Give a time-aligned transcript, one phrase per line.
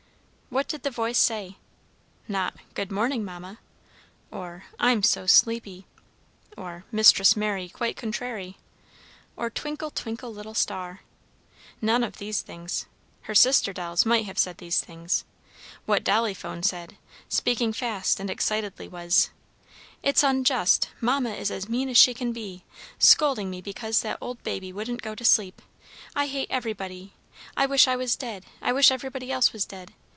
[0.51, 1.55] What did the voice say?
[2.27, 3.59] Not "Good morning, Mamma,"
[4.31, 5.87] or "I'm so sleepy!"
[6.57, 8.57] or "Mistress Mary quite contrary,"
[9.37, 11.03] or "Twinkle, twinkle, little star,"
[11.81, 12.85] none of these things.
[13.21, 15.23] Her sister dolls might have said these things;
[15.85, 16.97] what Dolly Phone said,
[17.29, 19.29] speaking fast and excitedly, was,
[20.03, 20.89] "It's unjust!
[20.99, 22.65] Mamma is as mean as she can be!
[22.99, 25.61] Scolding me because that old baby wouldn't go to sleep!
[26.13, 27.13] I hate everybody!
[27.55, 28.45] I wish I was dead!
[28.61, 29.93] I wish everybody else was dead!"